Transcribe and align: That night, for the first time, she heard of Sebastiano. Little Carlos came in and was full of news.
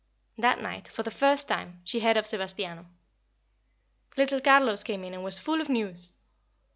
That 0.35 0.59
night, 0.59 0.87
for 0.87 1.03
the 1.03 1.11
first 1.11 1.47
time, 1.47 1.79
she 1.83 1.99
heard 1.99 2.17
of 2.17 2.25
Sebastiano. 2.25 2.87
Little 4.17 4.41
Carlos 4.41 4.83
came 4.83 5.03
in 5.03 5.13
and 5.13 5.23
was 5.23 5.37
full 5.37 5.61
of 5.61 5.69
news. 5.69 6.11